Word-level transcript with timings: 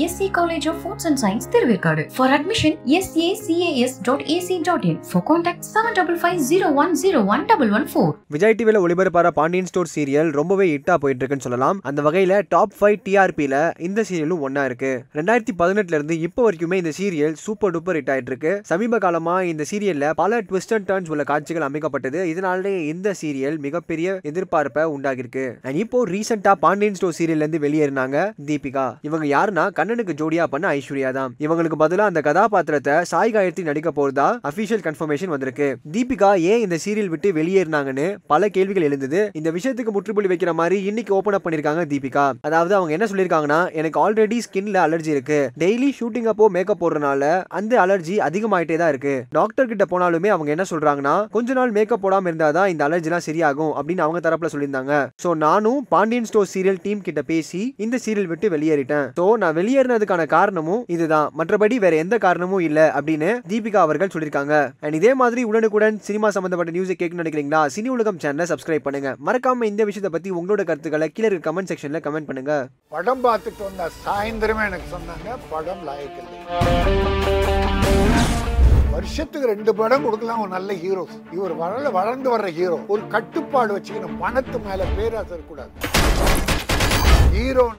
S 0.00 0.20
AC 0.20 0.26
double 5.96 6.18
five 6.20 6.38
zero 6.50 6.68
one 6.74 6.92
zero 7.02 7.18
one 7.32 7.44
double 7.50 7.72
one 7.78 7.84
four 7.94 8.12
Vijay 8.26 8.54
டிவியில் 8.54 8.80
ஒளிபரப்பார 8.82 9.30
Pandian 9.38 9.68
store 9.70 9.90
serial 9.94 10.30
ரொம்பவே 10.38 10.66
ஹிட்டா 10.74 10.94
போயிட்டு 11.02 11.22
இருக்குன்னு 11.24 11.46
சொல்லலாம். 11.46 11.80
அந்த 11.82 12.02
வகையில் 12.06 12.34
டாப் 12.48 12.72
ஃபைவ் 12.78 12.96
டிஆர்பியில் 13.08 13.56
இந்த 13.88 14.04
சீரியலும் 14.10 14.38
ஒன்றா 14.38 14.64
இருக்கு. 14.64 14.92
ரெண்டாயிரத்தி 15.14 15.54
பதினெட்டுல 15.58 15.98
இருந்து 15.98 16.20
இப்போ 16.20 16.50
வரைக்குமே 16.50 16.78
இந்த 16.82 16.92
சீரியல் 17.00 17.32
சூப்பர் 17.32 17.74
டூப்பர் 17.76 17.98
ஹிட் 17.98 18.10
ஆயிட்டு 18.14 18.32
இருக்கு 18.34 18.54
சமீப 18.70 18.98
காலமாக 18.98 19.44
இந்த 19.44 19.66
சீரியல்ல 19.72 20.10
பல 20.22 20.40
ட்விஸ்ட் 20.40 20.74
அண்ட் 20.78 20.90
டர்ன்ஸ் 20.92 21.10
உள்ள 21.10 21.24
காட்சிகள் 21.24 21.68
அமைக்கப்பட்டது. 21.68 22.22
இதனாலே 22.32 22.74
இந்த 22.86 23.14
சீரியல் 23.22 23.58
மிகப்பெரிய 23.58 24.18
எதிர்பார்ப்பை 24.32 24.86
உண்டாகிருக்கு 24.96 25.46
அண்ட் 25.62 25.76
இப்போ 25.84 26.06
ரீசெண்டாக 26.06 26.62
பாண்டியன் 26.66 26.94
ஸ்டோர் 26.94 27.18
சீரியல்லேருந்து 27.20 27.62
வெளியேறினாங்க 27.68 28.32
தீபிகா. 28.46 28.88
இவங்க 29.02 29.26
யாருன்னா 29.36 29.80
கண்ணனுக்கு 29.82 30.18
ஜோடியா 30.22 30.46
பண்ண 30.54 30.66
ஐஸ்வர்யா 30.78 31.12
தான். 31.18 31.30
இவங்களுக்கு 31.44 31.76
பதிலா 31.84 32.04
அந்த 32.10 32.20
கதாபாத்திரத்தை 32.26 32.96
சாய் 33.12 33.32
காயத்ரி 33.34 33.62
நடிக்க 33.68 33.90
போறதா 33.96 34.26
அபிஷியல் 34.48 34.82
கன்ஃபர்மேஷன் 34.84 35.32
வந்திருக்கு. 35.32 35.68
தீபிகா 35.94 36.28
ஏன் 36.50 36.62
இந்த 36.64 36.76
சீரியல் 36.84 37.10
விட்டு 37.12 37.28
வெளியேறினாங்கன்னு 37.38 38.06
பல 38.32 38.48
கேள்விகள் 38.56 38.86
எழுந்தது. 38.88 39.20
இந்த 39.38 39.48
விஷயத்துக்கு 39.56 39.94
முற்றுப்புள்ளி 39.94 40.28
வைக்கிற 40.32 40.52
மாதிரி 40.60 40.76
இன்னைக்கு 40.90 41.12
ஓபன் 41.16 41.36
அப் 41.38 41.44
பண்ணிருக்காங்க 41.46 41.84
தீபிகா. 41.92 42.26
அதாவது 42.48 42.74
அவங்க 42.78 42.92
என்ன 42.96 43.06
சொல்லிருக்காங்கன்னா 43.12 43.60
எனக்கு 43.80 43.98
ஆல்ரெடி 44.04 44.38
ஸ்கின்ல 44.46 44.78
அலர்ஜி 44.86 45.10
இருக்கு. 45.14 45.40
டெய்லி 45.62 45.88
ஷூட்டிங் 45.98 46.28
அப்போ 46.32 46.48
மேக்கப் 46.56 46.80
போடுறதுனால 46.82 47.32
அந்த 47.60 47.72
அலர்ஜி 47.84 48.16
அதிகமாயிட்டே 48.28 48.78
தான் 48.82 48.92
இருக்கு. 48.94 49.14
டாக்டர் 49.38 49.70
கிட்ட 49.72 49.86
போனாலுமே 49.94 50.32
அவங்க 50.36 50.54
என்ன 50.56 50.66
சொல்றாங்கன்னா 50.72 51.16
கொஞ்ச 51.36 51.58
நாள் 51.60 51.74
மேக்கப் 51.78 52.04
போடாம 52.04 52.30
இருந்தாதான் 52.32 52.70
இந்த 52.74 52.84
அலர்ஜிலாம் 52.88 53.26
சரியாகும் 53.28 53.74
அப்படின்னு 53.78 54.06
அவங்க 54.06 54.22
தரப்புல 54.28 54.52
சொல்லியிருந்தாங்க. 54.54 54.94
சோ 55.24 55.32
நானும் 55.46 55.80
பாண்டியன் 55.94 56.30
ஸ்டோர் 56.30 56.50
சீரியல் 56.54 56.80
டீம் 56.86 57.04
கிட்ட 57.08 57.22
பேசி 57.32 57.62
இந்த 57.86 57.98
சீரியல் 58.06 58.30
விட்டு 58.32 58.52
வெளியேறிட்டேன். 58.56 59.08
சோ 59.20 59.26
நான் 59.42 59.56
வெளியேறினதுக்கான 59.72 60.22
காரணமும் 60.32 60.80
இதுதான். 60.94 61.28
மற்றபடி 61.38 61.76
வேற 61.84 61.94
எந்த 62.04 62.16
காரணமும் 62.24 62.64
இல்ல 62.66 62.78
அப்படின்னு 62.96 63.28
தீபிகா 63.50 63.78
அவர்கள் 63.84 64.10
சொல்லியிருக்காங்க. 64.14 64.54
அண்ட் 64.84 64.96
இதே 64.98 65.12
மாதிரி 65.20 65.42
உடனுக்குடன் 65.50 65.96
சினிமா 66.08 66.28
சம்பந்தப்பட்ட 66.36 66.72
நியூஸை 66.76 66.94
கேட்கணும்னு 67.00 67.24
நினைக்கிறீங்களா? 67.24 67.60
சினி 67.74 67.88
உலகம் 67.94 68.18
சேனலை 68.24 68.46
சப்ஸ்கிரைப் 68.52 68.84
பண்ணுங்க. 68.86 69.10
மறக்காம 69.28 69.68
இந்த 69.70 69.84
விஷயத்தை 69.90 70.10
பத்தி 70.16 70.30
உங்களோட 70.38 70.64
கருத்துக்களை 70.70 71.08
கீழே 71.14 71.28
இருக்க 71.30 71.46
கமெண்ட் 71.48 71.70
செக்ஷன்ல 71.72 72.00
கமெண்ட் 72.06 72.28
பண்ணுங்க. 72.30 72.54
படம் 72.96 73.24
பார்த்துட்டு 73.26 73.64
வந்த 73.68 73.88
சாயந்தரமே 74.04 74.66
எனக்கு 74.70 74.88
சொன்னாங்க 74.96 75.38
படம் 75.54 75.82
லாயக்கில்லை. 75.88 76.36
வருஷத்துக்கு 78.94 79.50
ரெண்டு 79.54 79.72
படம் 79.80 80.04
கொடுக்கலாம் 80.06 80.42
ஒரு 80.44 80.52
நல்ல 80.56 80.72
ஹீரோ 80.82 81.04
இவர் 81.36 81.54
வளர 81.62 81.90
வளர்ந்து 81.98 82.28
வர்ற 82.34 82.48
ஹீரோ 82.58 82.76
ஒரு 82.94 83.02
கட்டுப்பாடு 83.14 83.72
வச்சுக்கணும். 83.76 84.18
பணத்து 84.24 84.58
மேல 84.68 84.90
பேராசை 84.98 85.38
கூடாது 85.50 85.72
ஹீரோ 87.36 87.64